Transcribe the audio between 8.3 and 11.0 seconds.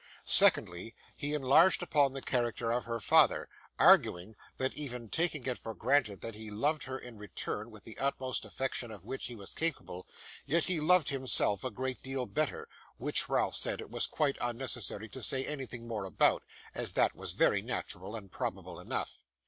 affection of which he was capable, yet he